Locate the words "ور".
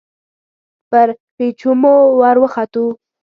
2.19-2.37